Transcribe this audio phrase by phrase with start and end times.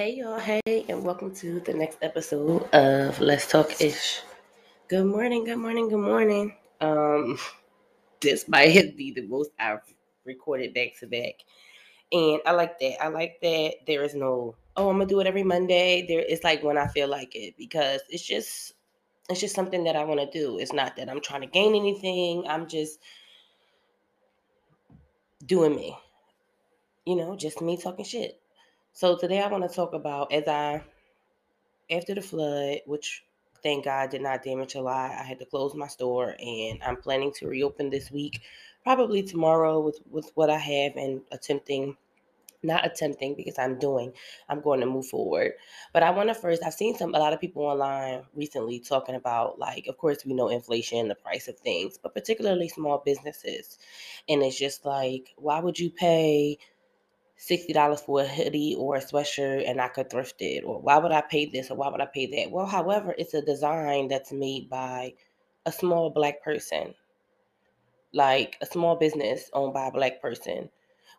[0.00, 4.22] Hey y'all, hey, and welcome to the next episode of Let's Talk Ish.
[4.88, 6.56] Good morning, good morning, good morning.
[6.80, 7.38] Um,
[8.22, 9.80] this might be the most I've
[10.24, 11.34] recorded back to back.
[12.10, 13.02] And I like that.
[13.02, 16.06] I like that there is no, oh, I'm gonna do it every Monday.
[16.08, 18.72] There it's like when I feel like it because it's just
[19.28, 20.58] it's just something that I want to do.
[20.58, 22.44] It's not that I'm trying to gain anything.
[22.48, 23.00] I'm just
[25.44, 25.94] doing me.
[27.04, 28.39] You know, just me talking shit.
[28.92, 30.82] So today I want to talk about as I
[31.90, 33.24] after the flood, which
[33.62, 35.12] thank God did not damage a lot.
[35.12, 38.40] I had to close my store and I'm planning to reopen this week,
[38.82, 41.96] probably tomorrow with with what I have and attempting
[42.62, 44.12] not attempting because I'm doing,
[44.48, 45.52] I'm going to move forward.
[45.94, 49.14] But I want to first, I've seen some, a lot of people online recently talking
[49.14, 53.78] about, like, of course, we know inflation, the price of things, but particularly small businesses.
[54.28, 56.58] And it's just like, why would you pay
[57.40, 60.64] $60 for a hoodie or a sweatshirt and I could thrift it?
[60.64, 62.50] Or why would I pay this or why would I pay that?
[62.50, 65.14] Well, however, it's a design that's made by
[65.66, 66.94] a small black person,
[68.12, 70.70] like a small business owned by a black person,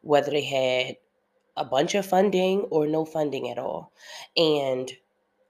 [0.01, 0.97] whether they had
[1.57, 3.91] a bunch of funding or no funding at all.
[4.37, 4.91] And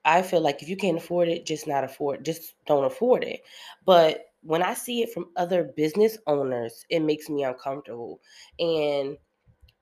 [0.05, 3.41] I feel like if you can't afford it, just not afford, just don't afford it.
[3.85, 8.19] But when I see it from other business owners, it makes me uncomfortable.
[8.59, 9.17] And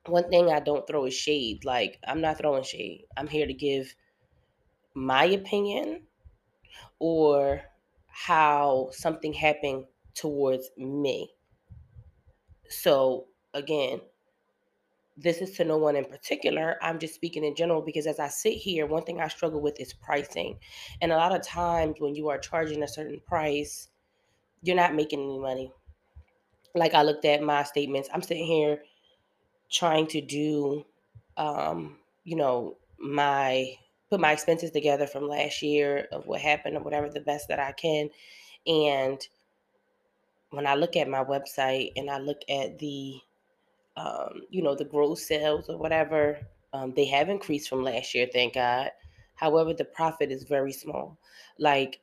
[0.06, 1.64] one thing I don't throw is shade.
[1.64, 3.04] Like I'm not throwing shade.
[3.16, 3.94] I'm here to give
[4.94, 6.02] my opinion
[6.98, 7.62] or
[8.06, 9.84] how something happened
[10.14, 11.30] towards me.
[12.68, 14.00] So again,
[15.16, 16.76] this is to no one in particular.
[16.80, 19.78] I'm just speaking in general because as I sit here, one thing I struggle with
[19.80, 20.58] is pricing.
[21.02, 23.88] And a lot of times when you are charging a certain price,
[24.62, 25.72] you're not making any money.
[26.74, 28.82] Like I looked at my statements, I'm sitting here
[29.70, 30.84] trying to do
[31.36, 33.74] um, you know, my
[34.10, 37.60] put my expenses together from last year of what happened or whatever the best that
[37.60, 38.10] I can.
[38.66, 39.26] And
[40.50, 43.20] when I look at my website and I look at the
[43.96, 46.38] um, you know, the gross sales or whatever,
[46.72, 48.90] um, they have increased from last year, thank God.
[49.34, 51.18] However, the profit is very small.
[51.58, 52.00] Like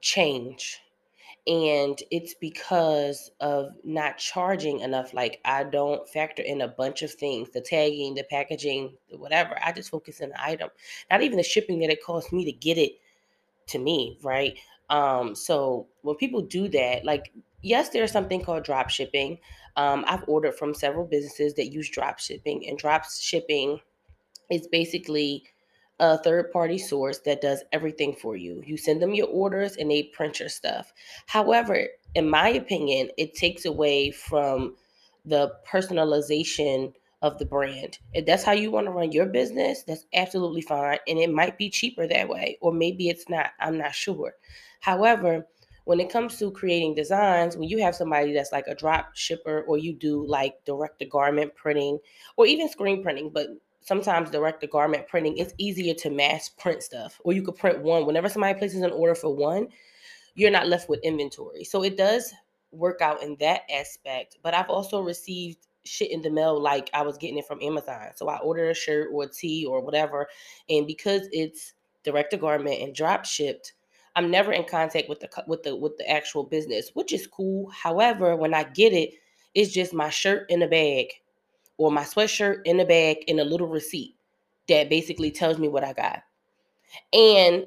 [0.00, 0.80] change
[1.46, 7.10] and it's because of not charging enough like i don't factor in a bunch of
[7.10, 10.68] things the tagging the packaging whatever i just focus on the item
[11.10, 12.92] not even the shipping that it costs me to get it
[13.66, 14.58] to me right?
[14.90, 19.38] Um so when people do that like yes there's something called drop shipping
[19.76, 23.78] um i've ordered from several businesses that use drop shipping and drop shipping
[24.50, 25.44] is basically
[26.00, 28.62] a third party source that does everything for you.
[28.66, 30.92] You send them your orders and they print your stuff.
[31.26, 34.76] However, in my opinion, it takes away from
[35.26, 37.98] the personalization of the brand.
[38.14, 40.98] If that's how you want to run your business, that's absolutely fine.
[41.06, 43.50] And it might be cheaper that way, or maybe it's not.
[43.60, 44.34] I'm not sure.
[44.80, 45.46] However,
[45.84, 49.64] when it comes to creating designs, when you have somebody that's like a drop shipper,
[49.68, 51.98] or you do like direct to garment printing,
[52.38, 53.48] or even screen printing, but
[53.80, 57.20] sometimes direct to garment printing, it's easier to mass print stuff.
[57.24, 58.06] Or you could print one.
[58.06, 59.68] Whenever somebody places an order for one,
[60.34, 61.64] you're not left with inventory.
[61.64, 62.32] So it does
[62.72, 64.38] work out in that aspect.
[64.42, 68.08] But I've also received shit in the mail like I was getting it from Amazon.
[68.14, 70.28] So I ordered a shirt or a tee or whatever.
[70.68, 71.72] And because it's
[72.04, 73.72] direct to garment and drop shipped,
[74.16, 77.70] I'm never in contact with the with the with the actual business, which is cool.
[77.70, 79.14] However, when I get it,
[79.54, 81.12] it's just my shirt in a bag
[81.80, 84.14] or my sweatshirt in the bag and a little receipt
[84.68, 86.22] that basically tells me what I got.
[87.14, 87.66] And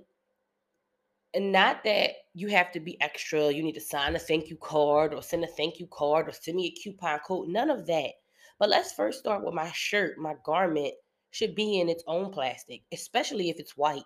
[1.33, 4.55] and not that you have to be extra, you need to sign a thank you
[4.57, 7.87] card or send a thank you card or send me a coupon code, none of
[7.87, 8.11] that.
[8.59, 10.93] But let's first start with my shirt, my garment
[11.31, 14.03] should be in its own plastic, especially if it's white.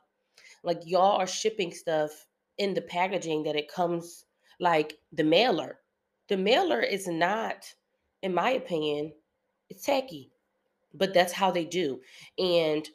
[0.64, 2.26] Like y'all are shipping stuff
[2.60, 4.24] in the packaging that it comes
[4.62, 5.80] like the mailer.
[6.30, 7.66] The mailer is not,
[8.22, 9.12] in my opinion,
[9.70, 10.32] it's tacky,
[10.94, 12.00] but that's how they do.
[12.38, 12.88] And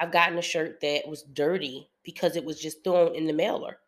[0.00, 3.78] I've gotten a shirt that was dirty because it was just thrown in the mailer.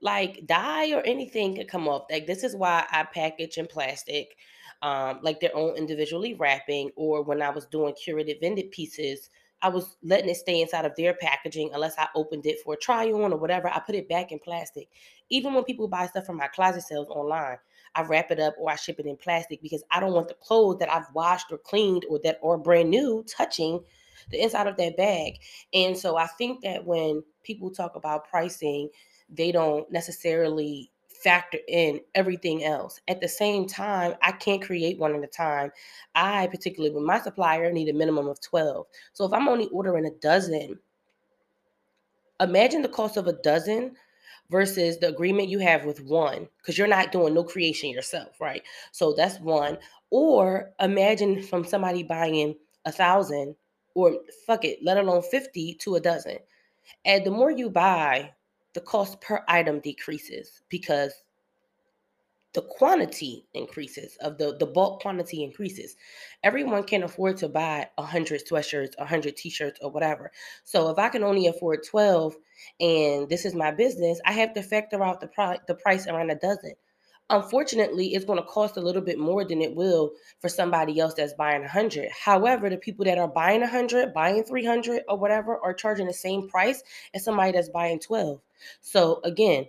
[0.00, 2.06] Like dye or anything could come off.
[2.10, 4.36] Like this is why I package in plastic,
[4.82, 6.90] um, like their own individually wrapping.
[6.96, 9.30] Or when I was doing curated vended pieces,
[9.62, 12.76] I was letting it stay inside of their packaging unless I opened it for a
[12.76, 13.68] try on or whatever.
[13.68, 14.88] I put it back in plastic.
[15.30, 17.58] Even when people buy stuff from my closet sales online,
[17.94, 20.34] I wrap it up or I ship it in plastic because I don't want the
[20.34, 23.80] clothes that I've washed or cleaned or that are brand new touching
[24.30, 25.38] the inside of that bag.
[25.74, 28.88] And so I think that when people talk about pricing,
[29.28, 30.90] they don't necessarily
[31.22, 33.00] factor in everything else.
[33.08, 35.70] At the same time, I can't create one at a time.
[36.14, 38.86] I, particularly with my supplier, need a minimum of 12.
[39.12, 40.78] So if I'm only ordering a dozen,
[42.40, 43.94] imagine the cost of a dozen
[44.50, 48.62] versus the agreement you have with one because you're not doing no creation yourself right?
[48.92, 49.78] So that's one.
[50.10, 53.56] Or imagine from somebody buying a thousand
[53.94, 56.38] or fuck it let alone 50 to a dozen.
[57.04, 58.32] And the more you buy
[58.74, 61.12] the cost per item decreases because
[62.54, 65.96] the quantity increases of the the bulk quantity increases.
[66.42, 70.30] Everyone can afford to buy 100 sweatshirts 100 t-shirts or whatever.
[70.64, 72.36] So if i can only afford 12
[72.80, 76.30] and this is my business i have to factor out the product the price around
[76.30, 76.74] a dozen.
[77.30, 81.14] Unfortunately it's going to cost a little bit more than it will for somebody else
[81.14, 85.72] that's buying 100 however the people that are buying 100 buying 300 or whatever are
[85.72, 86.82] charging the same price
[87.14, 88.40] as somebody that's buying 12
[88.82, 89.64] so again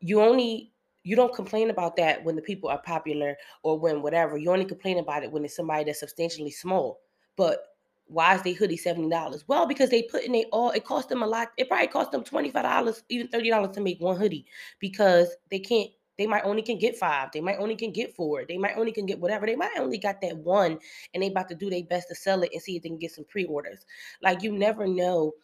[0.00, 0.72] you only
[1.06, 4.36] you don't complain about that when the people are popular or when whatever.
[4.36, 6.98] You only complain about it when it's somebody that's substantially small.
[7.36, 7.62] But
[8.08, 9.44] why is they hoodie seventy dollars?
[9.46, 10.70] Well, because they put in they all.
[10.70, 11.52] It cost them a lot.
[11.58, 14.46] It probably cost them twenty five dollars, even thirty dollars to make one hoodie
[14.80, 15.90] because they can't.
[16.18, 17.30] They might only can get five.
[17.32, 18.44] They might only can get four.
[18.44, 19.46] They might only can get whatever.
[19.46, 20.76] They might only got that one,
[21.14, 22.98] and they about to do their best to sell it and see if they can
[22.98, 23.86] get some pre orders.
[24.22, 25.34] Like you never know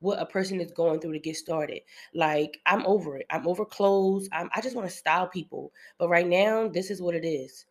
[0.00, 1.80] what a person is going through to get started.
[2.14, 3.26] Like I'm over it.
[3.30, 4.28] I'm over clothes.
[4.32, 5.72] I'm, I just want to style people.
[5.98, 7.66] But right now, this is what it is.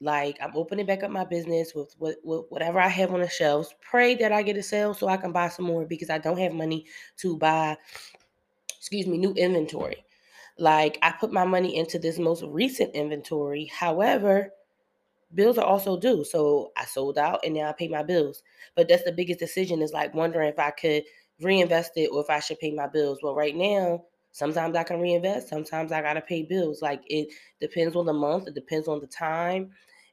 [0.00, 3.28] Like I'm opening back up my business with, with, with whatever I have on the
[3.28, 3.74] shelves.
[3.80, 6.38] Pray that I get a sale so I can buy some more because I don't
[6.38, 6.86] have money
[7.18, 7.76] to buy,
[8.78, 10.04] excuse me, new inventory.
[10.58, 13.66] Like I put my money into this most recent inventory.
[13.66, 14.50] However,
[15.34, 16.24] bills are also due.
[16.24, 18.42] So I sold out and now I pay my bills.
[18.74, 21.04] But that's the biggest decision is like wondering if I could
[21.40, 23.20] reinvest it or if I should pay my bills.
[23.22, 26.82] Well, right now, sometimes I can reinvest, sometimes I gotta pay bills.
[26.82, 27.28] Like it
[27.60, 29.70] depends on the month, it depends on the time,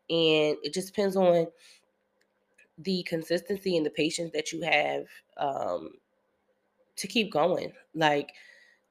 [0.10, 1.48] and it just depends on
[2.80, 5.06] the consistency and the patience that you have
[5.38, 5.92] um,
[6.96, 7.72] to keep going.
[7.94, 8.32] Like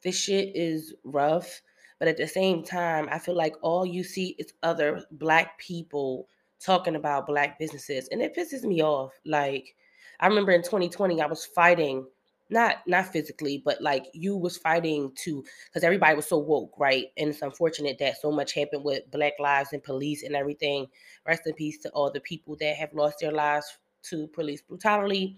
[0.02, 1.62] this shit is rough,
[1.98, 6.28] but at the same time, I feel like all you see is other black people
[6.60, 9.12] talking about black businesses, and it pisses me off.
[9.24, 9.74] Like
[10.20, 12.06] I remember in 2020, I was fighting
[12.48, 17.06] not not physically but like you was fighting to because everybody was so woke right?
[17.16, 20.86] And it's unfortunate that so much happened with black lives and police and everything.
[21.26, 25.36] Rest in peace to all the people that have lost their lives to police brutality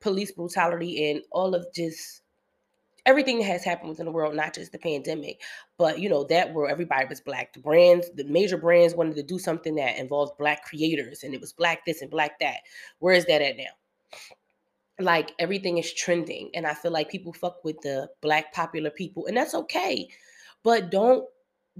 [0.00, 2.20] police brutality and all of just
[3.06, 5.40] everything that has happened within the world not just the pandemic
[5.78, 7.52] but you know that where everybody was black.
[7.54, 11.40] The brands the major brands wanted to do something that involved black creators and it
[11.40, 12.58] was black this and black that.
[12.98, 13.64] Where is that at now
[15.00, 19.26] like everything is trending and i feel like people fuck with the black popular people
[19.26, 20.08] and that's okay
[20.62, 21.26] but don't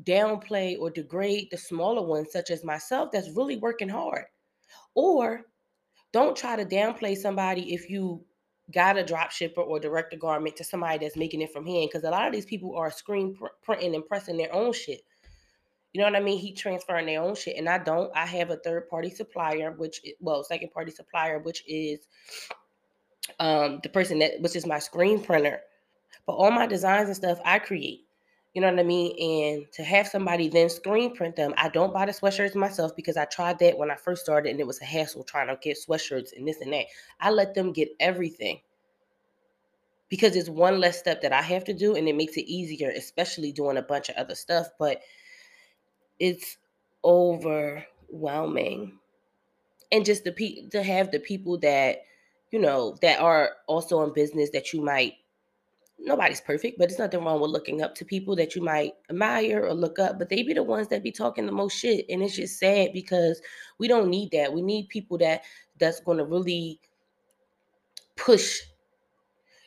[0.02, 4.24] downplay or degrade the smaller ones such as myself that's really working hard
[4.94, 5.42] or
[6.12, 8.20] don't try to downplay somebody if you
[8.72, 11.88] got a drop shipper or direct a garment to somebody that's making it from hand
[11.92, 15.02] because a lot of these people are screen pr- printing and pressing their own shit
[15.94, 16.40] you know what I mean?
[16.40, 18.10] Heat transferring their own shit, and I don't.
[18.16, 22.08] I have a third party supplier, which well, second party supplier, which is
[23.38, 25.60] um, the person that which is my screen printer.
[26.26, 28.00] But all my designs and stuff I create.
[28.54, 29.16] You know what I mean?
[29.20, 33.16] And to have somebody then screen print them, I don't buy the sweatshirts myself because
[33.16, 35.76] I tried that when I first started and it was a hassle trying to get
[35.76, 36.86] sweatshirts and this and that.
[37.20, 38.60] I let them get everything
[40.08, 42.90] because it's one less step that I have to do and it makes it easier,
[42.90, 44.68] especially doing a bunch of other stuff.
[44.78, 45.00] But
[46.20, 46.56] it's
[47.04, 49.00] overwhelming.
[49.90, 52.02] And just the pe- to have the people that
[52.54, 55.14] you know, that are also in business that you might
[55.98, 59.66] nobody's perfect, but it's nothing wrong with looking up to people that you might admire
[59.66, 62.06] or look up, but they be the ones that be talking the most shit.
[62.08, 63.42] And it's just sad because
[63.78, 64.52] we don't need that.
[64.52, 65.42] We need people that
[65.80, 66.78] that's to really
[68.14, 68.60] push,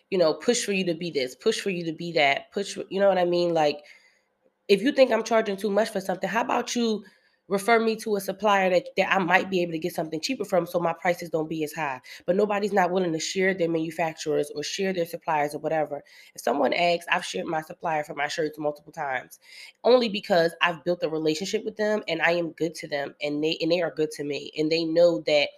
[0.09, 2.75] you know, push for you to be this, push for you to be that, push,
[2.75, 3.53] for, you know what I mean?
[3.53, 3.81] Like,
[4.69, 7.03] if you think I'm charging too much for something, how about you
[7.47, 10.45] refer me to a supplier that, that I might be able to get something cheaper
[10.45, 12.01] from so my prices don't be as high.
[12.25, 16.03] But nobody's not willing to share their manufacturers or share their suppliers or whatever.
[16.35, 19.39] If someone asks, I've shared my supplier for my shirts multiple times,
[19.83, 23.43] only because I've built a relationship with them and I am good to them and
[23.43, 24.51] they and they are good to me.
[24.57, 25.49] And they know that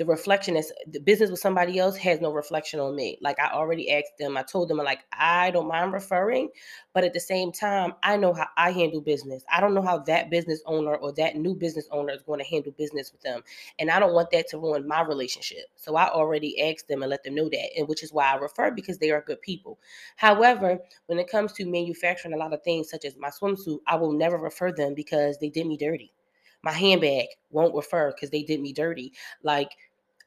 [0.00, 3.18] the reflection is the business with somebody else has no reflection on me.
[3.20, 6.48] Like I already asked them, I told them like I don't mind referring,
[6.94, 9.44] but at the same time, I know how I handle business.
[9.52, 12.46] I don't know how that business owner or that new business owner is going to
[12.46, 13.42] handle business with them.
[13.78, 15.66] And I don't want that to ruin my relationship.
[15.76, 18.36] So I already asked them and let them know that, and which is why I
[18.36, 19.78] refer because they are good people.
[20.16, 20.78] However,
[21.08, 24.12] when it comes to manufacturing a lot of things such as my swimsuit, I will
[24.12, 26.14] never refer them because they did me dirty.
[26.62, 29.12] My handbag won't refer because they did me dirty.
[29.42, 29.70] Like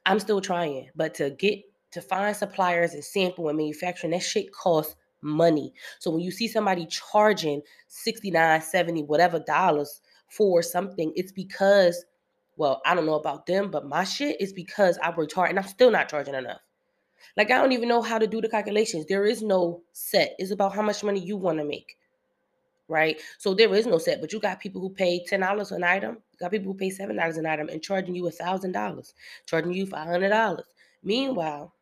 [0.06, 1.60] I'm still trying, but to get
[1.92, 5.72] to find suppliers and sample and manufacturing, that shit costs money.
[5.98, 12.04] So when you see somebody charging 69, 70, whatever dollars for something, it's because,
[12.56, 15.58] well, I don't know about them, but my shit is because I worked hard and
[15.58, 16.60] I'm still not charging enough.
[17.36, 19.06] Like I don't even know how to do the calculations.
[19.06, 20.34] There is no set.
[20.38, 21.96] It's about how much money you want to make
[22.88, 23.20] right?
[23.38, 26.18] So there is no set, but you got people who pay ten dollars an item,
[26.38, 29.14] got people who pay seven dollars an item, and charging you a thousand dollars,
[29.46, 30.66] charging you five hundred dollars.
[31.02, 31.74] Meanwhile,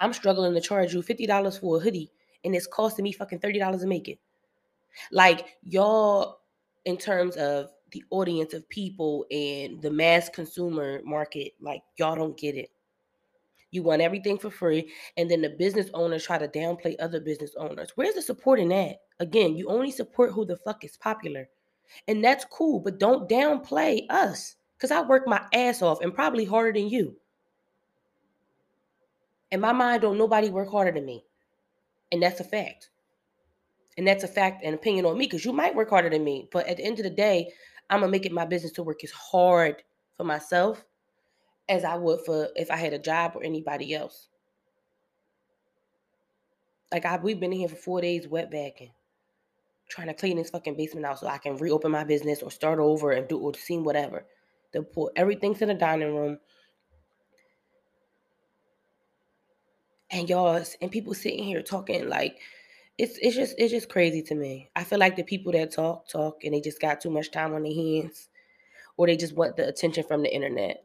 [0.00, 2.10] I'm struggling to charge you fifty dollars for a hoodie,
[2.44, 4.18] and it's costing me fucking thirty dollars to make it.
[5.10, 6.40] Like y'all,
[6.84, 12.36] in terms of the audience of people and the mass consumer market, like y'all don't
[12.36, 12.70] get it.
[13.74, 17.56] You want everything for free, and then the business owners try to downplay other business
[17.58, 17.90] owners.
[17.96, 18.98] Where's the support in that?
[19.18, 21.48] Again, you only support who the fuck is popular.
[22.06, 24.54] And that's cool, but don't downplay us.
[24.76, 27.16] Because I work my ass off and probably harder than you.
[29.50, 31.24] In my mind, don't nobody work harder than me.
[32.12, 32.90] And that's a fact.
[33.98, 36.48] And that's a fact and opinion on me because you might work harder than me.
[36.52, 37.50] But at the end of the day,
[37.90, 39.82] I'm going to make it my business to work as hard
[40.16, 40.84] for myself
[41.68, 44.28] as I would for if I had a job or anybody else.
[46.92, 48.92] Like I we've been in here for four days wet backing,
[49.88, 52.78] trying to clean this fucking basement out so I can reopen my business or start
[52.78, 54.26] over and do or see whatever.
[54.72, 56.38] They put everything to the dining room.
[60.10, 62.38] And y'all and people sitting here talking like
[62.98, 64.70] it's it's just it's just crazy to me.
[64.76, 67.54] I feel like the people that talk talk and they just got too much time
[67.54, 68.28] on their hands,
[68.96, 70.84] or they just want the attention from the internet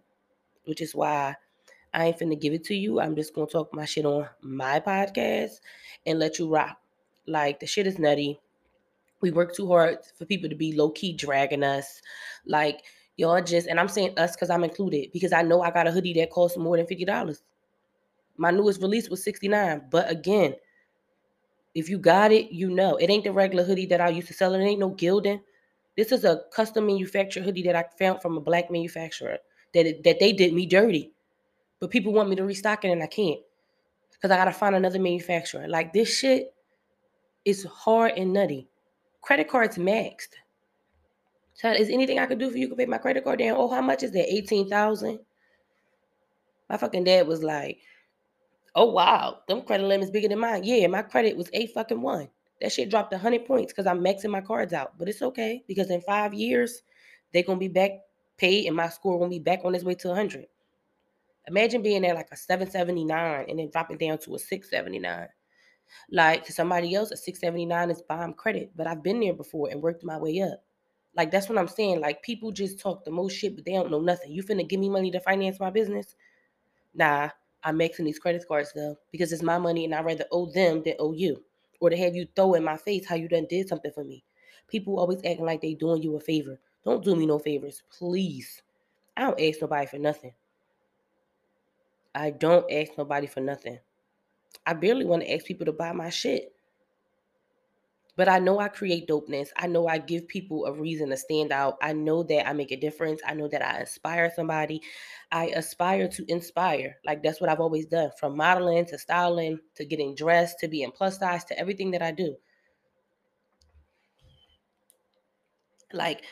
[0.70, 1.36] which is why
[1.94, 3.00] I ain't finna give it to you.
[3.00, 5.60] I'm just gonna talk my shit on my podcast
[6.06, 6.78] and let you rock.
[7.28, 8.40] Like the shit is nutty.
[9.22, 12.02] We work too hard for people to be low key dragging us.
[12.46, 12.84] Like
[13.18, 15.92] y'all just, and I'm saying us because I'm included because I know I got a
[15.92, 17.42] hoodie that costs more than fifty dollars.
[18.38, 20.56] My newest release was sixty nine, but again,
[21.74, 24.34] if you got it, you know it ain't the regular hoodie that I used to
[24.34, 24.54] sell.
[24.54, 25.42] It ain't no Gildan.
[25.98, 29.40] This is a custom manufactured hoodie that I found from a black manufacturer
[29.74, 31.12] that that they did me dirty.
[31.80, 33.40] But people want me to restock it and I can't
[34.12, 35.68] because I gotta find another manufacturer.
[35.68, 36.54] Like this shit
[37.46, 38.68] is hard and nutty.
[39.22, 40.36] Credit cards maxed.
[41.54, 42.70] So is anything I could do for you?
[42.70, 43.56] to pay my credit card down.
[43.58, 44.34] Oh, how much is that?
[44.34, 45.20] Eighteen thousand.
[46.70, 47.80] My fucking dad was like,
[48.76, 52.30] "Oh wow, them credit limits bigger than mine." Yeah, my credit was eight fucking one.
[52.62, 54.98] That shit dropped hundred points because I'm maxing my cards out.
[54.98, 56.82] But it's okay because in five years,
[57.34, 57.92] they're gonna be back
[58.40, 60.48] paid and my score won't be back on its way to 100.
[61.48, 65.28] Imagine being at like a 779 and then dropping down to a 679.
[66.12, 69.82] Like to somebody else, a 679 is bomb credit, but I've been there before and
[69.82, 70.64] worked my way up.
[71.16, 72.02] Like that's what I'm saying.
[72.02, 74.32] Like people just talk the most shit, but they don't know nothing.
[74.32, 76.16] You finna give me money to finance my business?
[76.94, 77.30] Nah,
[77.64, 80.84] I'm maxing these credit cards though because it's my money and I'd rather owe them
[80.84, 81.44] than owe you,
[81.80, 84.24] or to have you throw in my face how you done did something for me.
[84.68, 86.60] People always acting like they doing you a favor.
[86.86, 88.62] Don't do me no favors, please.
[89.18, 90.34] I don't ask nobody for nothing.
[92.16, 93.80] I don't ask nobody for nothing.
[94.66, 96.54] I barely want to ask people to buy my shit.
[98.16, 99.48] But I know I create dopeness.
[99.56, 101.78] I know I give people a reason to stand out.
[101.82, 103.22] I know that I make a difference.
[103.26, 104.82] I know that I inspire somebody.
[105.32, 106.98] I aspire to inspire.
[107.06, 110.92] Like that's what I've always done from modeling to styling to getting dressed to being
[110.92, 112.36] plus size to everything that I do.
[115.94, 116.24] Like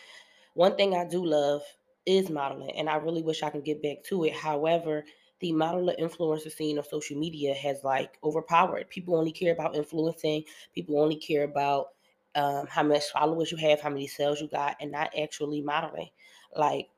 [0.57, 1.63] one thing I do love
[2.05, 4.33] is modeling, and I really wish I could get back to it.
[4.33, 5.05] However,
[5.41, 8.89] the modeler influencer scene of social media has like overpowered.
[8.89, 10.45] People only care about influencing.
[10.75, 11.89] People only care about
[12.35, 16.09] um, how much followers you have, how many sales you got, and not actually modeling.
[16.55, 16.89] Like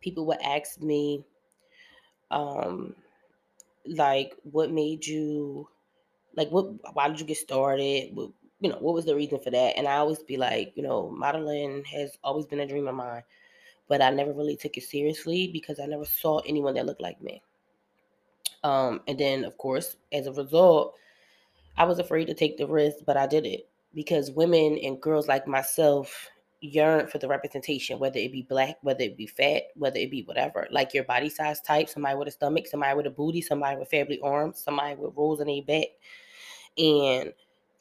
[0.00, 1.24] people would ask me,
[2.30, 2.94] um,
[3.86, 5.68] like, what made you,
[6.36, 6.94] like, what?
[6.94, 8.14] Why did you get started?
[8.14, 9.76] What, you know, what was the reason for that?
[9.76, 13.22] And I always be like, you know, modeling has always been a dream of mine,
[13.88, 17.20] but I never really took it seriously because I never saw anyone that looked like
[17.22, 17.42] me.
[18.64, 20.94] Um, and then, of course, as a result,
[21.76, 25.28] I was afraid to take the risk, but I did it because women and girls
[25.28, 26.28] like myself
[26.60, 30.22] yearn for the representation, whether it be black, whether it be fat, whether it be
[30.22, 33.76] whatever, like your body size type, somebody with a stomach, somebody with a booty, somebody
[33.76, 35.86] with family arms, somebody with rolls in a back.
[36.76, 37.32] And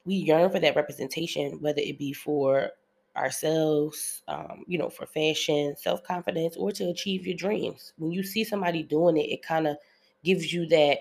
[0.07, 2.71] we yearn for that representation, whether it be for
[3.15, 7.93] ourselves, um, you know, for fashion, self confidence, or to achieve your dreams.
[7.97, 9.77] When you see somebody doing it, it kind of
[10.23, 10.99] gives you that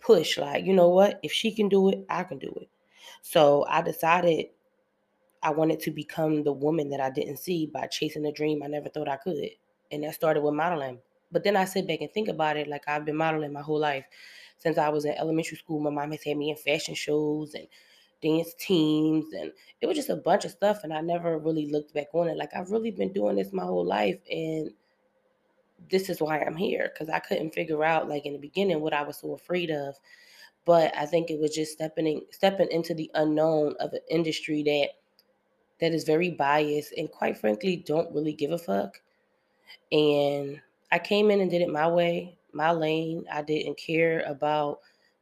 [0.00, 1.20] push like, you know what?
[1.22, 2.68] If she can do it, I can do it.
[3.22, 4.46] So I decided
[5.42, 8.66] I wanted to become the woman that I didn't see by chasing a dream I
[8.66, 9.50] never thought I could.
[9.90, 11.00] And that started with modeling.
[11.30, 13.78] But then I sit back and think about it like I've been modeling my whole
[13.80, 14.04] life.
[14.58, 17.68] Since I was in elementary school, my mom has had me in fashion shows and
[18.22, 21.94] dance teams and it was just a bunch of stuff and I never really looked
[21.94, 22.36] back on it.
[22.36, 24.70] Like I've really been doing this my whole life and
[25.90, 28.92] this is why I'm here because I couldn't figure out like in the beginning what
[28.92, 29.96] I was so afraid of.
[30.64, 34.62] But I think it was just stepping in, stepping into the unknown of an industry
[34.64, 34.88] that
[35.80, 39.00] that is very biased and quite frankly don't really give a fuck.
[39.92, 40.60] And
[40.90, 43.24] I came in and did it my way, my lane.
[43.32, 44.80] I didn't care about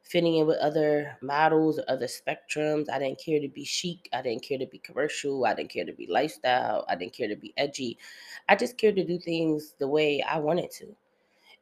[0.09, 2.89] fitting in with other models or other spectrums.
[2.91, 4.09] I didn't care to be chic.
[4.13, 5.45] I didn't care to be commercial.
[5.45, 6.85] I didn't care to be lifestyle.
[6.89, 7.99] I didn't care to be edgy.
[8.49, 10.97] I just cared to do things the way I wanted to.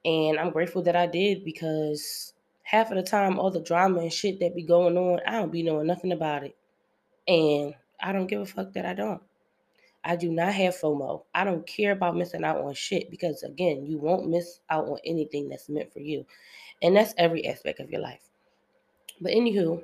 [0.05, 4.13] And I'm grateful that I did because half of the time, all the drama and
[4.13, 6.57] shit that be going on, I don't be knowing nothing about it.
[7.27, 9.23] And I don't give a fuck that I don't.
[10.05, 11.25] I do not have FOMO.
[11.35, 14.99] I don't care about missing out on shit because, again, you won't miss out on
[15.07, 16.27] anything that's meant for you.
[16.83, 18.21] And that's every aspect of your life.
[19.21, 19.83] But anywho,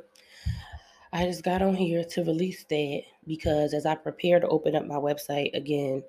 [1.13, 4.87] I just got on here to release that because as I prepare to open up
[4.87, 6.03] my website again,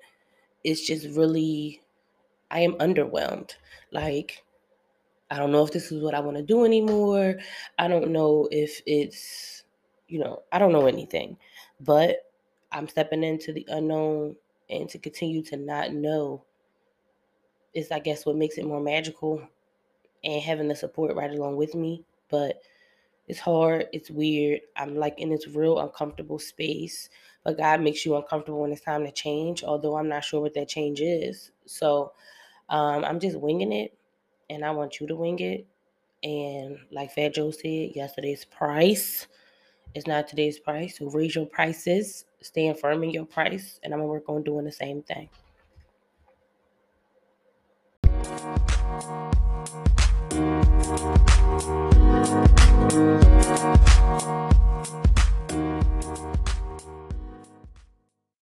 [0.64, 1.82] it's just really
[2.50, 3.52] I am underwhelmed.
[3.90, 4.44] Like
[5.30, 7.36] I don't know if this is what I want to do anymore.
[7.78, 9.64] I don't know if it's
[10.08, 11.36] you know, I don't know anything.
[11.80, 12.30] But
[12.70, 14.36] I'm stepping into the unknown
[14.70, 16.44] and to continue to not know
[17.74, 19.42] is I guess what makes it more magical
[20.22, 22.04] and having the support right along with me.
[22.28, 22.62] But
[23.28, 24.60] it's hard, it's weird.
[24.76, 27.08] I'm like in this real uncomfortable space,
[27.44, 30.54] but God makes you uncomfortable when it's time to change, although I'm not sure what
[30.54, 31.50] that change is.
[31.66, 32.12] So
[32.68, 33.96] um, I'm just winging it,
[34.50, 35.66] and I want you to wing it.
[36.22, 39.26] And like Fat Joe said, yesterday's price
[39.94, 40.98] is not today's price.
[40.98, 44.64] So raise your prices, stand firm in your price, and I'm gonna work on doing
[44.64, 45.28] the same thing.
[52.22, 52.61] Thank you.
[52.80, 54.51] 嗯。